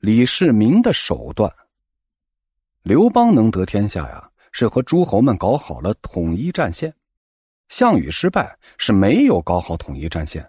[0.00, 1.50] 李世民的手段。
[2.82, 6.90] 刘邦能得天下呀，是和诸侯们搞好了统一战线；
[7.70, 10.46] 项羽失败是没有搞好统一战线。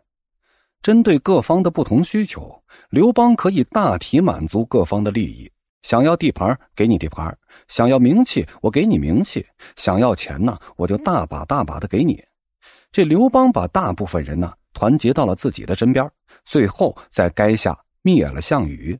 [0.82, 5.50] 针对各方的不同需求，刘邦可以大体满足各方的利益。
[5.82, 7.32] 想要地盘，给你地盘；
[7.70, 9.42] 想要名气，我给你名气；
[9.78, 12.22] 想要钱呢，我就大把大把的给你。
[12.92, 16.10] 这刘邦把大部分人呢团结到了自己的身边，
[16.44, 19.00] 最后在垓下灭了项羽。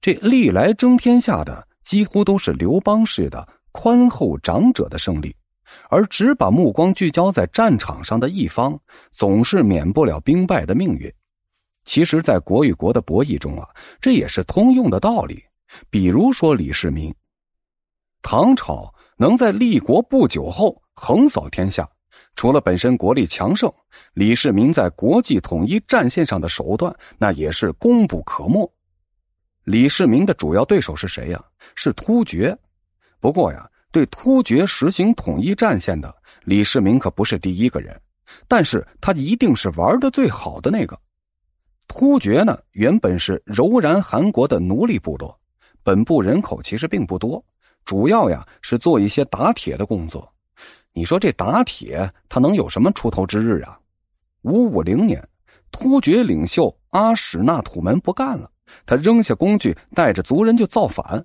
[0.00, 1.68] 这历来争天下的。
[1.82, 5.34] 几乎都是刘邦式的宽厚长者的胜利，
[5.88, 8.78] 而只把目光聚焦在战场上的一方，
[9.10, 11.12] 总是免不了兵败的命运。
[11.84, 13.68] 其实，在国与国的博弈中啊，
[14.00, 15.42] 这也是通用的道理。
[15.90, 17.12] 比如说李世民，
[18.22, 21.88] 唐朝能在立国不久后横扫天下，
[22.36, 23.72] 除了本身国力强盛，
[24.14, 28.72] 李世民在国际统一战线上的手段，那也是功不可没。
[29.70, 31.40] 李世民的主要对手是谁呀？
[31.76, 32.58] 是突厥。
[33.20, 37.96] 不过呀，对突厥实行统一战线的李世民可不是第一个人，
[38.48, 40.98] 但是他一定是玩的最好的那个。
[41.86, 45.38] 突厥呢，原本是柔然汗国的奴隶部落，
[45.84, 47.40] 本部人口其实并不多，
[47.84, 50.28] 主要呀是做一些打铁的工作。
[50.92, 53.78] 你说这打铁，他能有什么出头之日啊？
[54.42, 55.24] 五五零年，
[55.70, 58.50] 突厥领袖阿史那土门不干了。
[58.86, 61.24] 他扔下工具，带着族人就造反。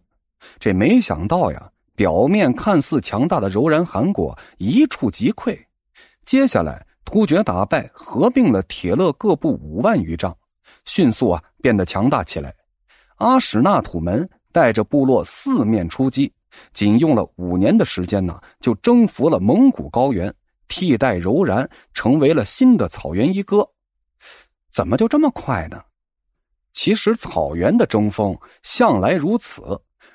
[0.59, 5.57] 这没想到呀，表面看似强大的柔然汗国一触即溃。
[6.25, 10.35] 接下来，突厥打败，合并了铁勒各部五万余帐，
[10.85, 12.53] 迅速啊变得强大起来。
[13.17, 16.31] 阿史那土门带着部落四面出击，
[16.73, 20.33] 仅用了五年的时间呢，就征服了蒙古高原，
[20.67, 23.67] 替代柔然成为了新的草原一哥。
[24.71, 25.81] 怎么就这么快呢？
[26.75, 29.63] 其实草原的争锋向来如此，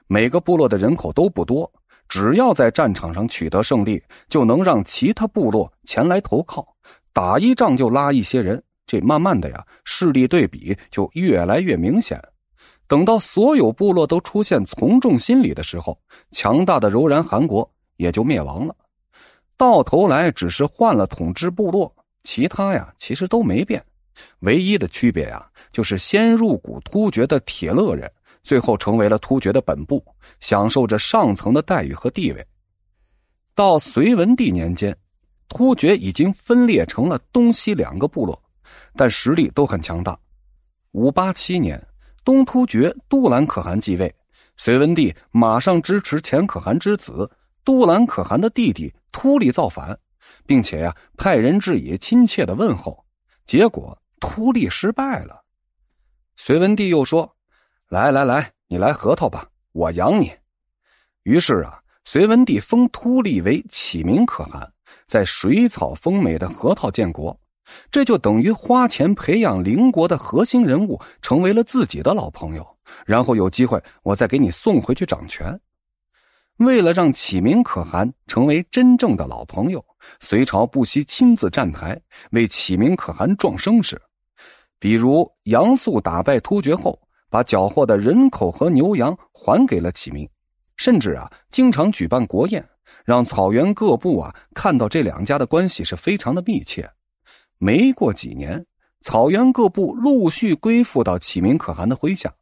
[0.07, 1.69] 每个部落的人口都不多，
[2.07, 6.77] 只要在战场上取得胜利，就能让其他部落前来投靠，
[7.15, 12.23] 打一仗就拉一些人，这慢慢的呀，势力对比就越来越明显。
[12.87, 15.99] 等到所有部落都出现从众心理的时候，
[16.31, 18.77] 强大的柔然汗国也就灭亡了。
[19.57, 21.91] 到头来只是换了统治部落，
[22.23, 23.83] 其他呀其实都没变。
[24.41, 28.11] 唯一的区别呀，就是先入股突厥的铁勒人，
[28.43, 30.05] 最后成为了突厥的本部，
[30.41, 32.45] 享受着上层的待遇和地位。
[33.55, 34.97] 到隋文帝年间，
[35.49, 38.41] 突厥已经分裂成了东西两个部落，
[38.97, 40.19] 但实力都很强大。
[40.93, 41.81] 五八七年，
[42.25, 44.13] 东突厥都兰可汗继位，
[44.57, 47.31] 隋文帝马上支持前可汗之子
[47.63, 49.97] 都兰可汗的弟弟突利造反，
[50.47, 53.05] 并且呀，派人致以亲切的问候，
[53.47, 53.97] 结果。
[54.23, 55.40] 突利失败了，
[56.43, 57.31] 隋文帝又说
[57.91, 60.33] ：“来来来，你来核桃吧，我养你。”
[61.25, 64.73] 于是啊，隋文帝封突利为启明可汗，
[65.07, 67.39] 在水草丰美的核桃建国，
[67.91, 72.67] 这就等于花钱培养邻国的核心人物，成为了自己的老朋友，
[73.05, 75.61] 然后有机会我再给你送回去掌权。
[76.57, 79.85] 为了让启明可汗成为真正的老朋友，
[80.21, 82.01] 隋朝不惜亲自站台
[82.31, 84.01] 为启明可汗壮声势。
[84.81, 86.99] 比如杨素打败突厥后，
[87.29, 90.29] 把缴获的人口和牛羊还给了启明，
[90.77, 92.67] 甚至啊，经常举办国宴，
[93.05, 96.91] 让草原各部啊看到这两家的关系是非常的密切。
[97.59, 98.65] 没过几年，
[99.03, 102.33] 草原各部陆续归附到启明可汗的麾下，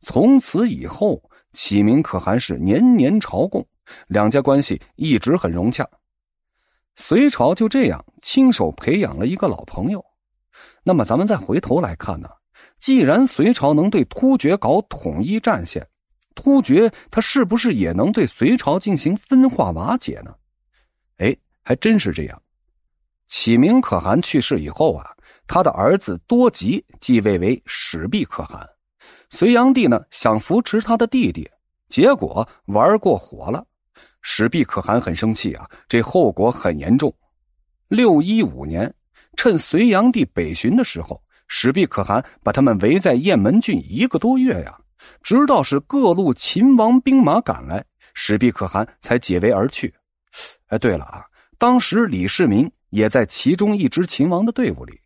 [0.00, 1.22] 从此以后，
[1.52, 3.64] 启明可汗是年年朝贡，
[4.08, 5.88] 两家关系一直很融洽。
[6.96, 10.04] 隋朝就这样亲手培养了一个老朋友。
[10.84, 12.28] 那么咱们再回头来看呢，
[12.78, 15.88] 既然隋朝能对突厥搞统一战线，
[16.34, 20.34] 突厥他是不是也能对隋朝进行分化瓦解呢？
[21.16, 22.42] 哎，还真是这样。
[23.28, 25.10] 启明可汗去世以后啊，
[25.46, 28.68] 他的儿子多吉继位为始毕可汗。
[29.30, 31.50] 隋炀帝呢想扶持他的弟弟，
[31.88, 33.66] 结果玩过火了。
[34.20, 37.14] 始毕可汗很生气啊，这后果很严重。
[37.88, 38.94] 六一五年。
[39.36, 44.78] 趁隋炀帝北巡的时候，史毕可汗把他们围在雁门郡一个多月呀，
[45.22, 47.84] 直到是各路秦王兵马赶来，
[48.14, 49.94] 史毕可汗才解围而去。
[50.68, 51.24] 哎，对了啊，
[51.58, 54.98] 当时李世民也在其中一支秦王的队伍里。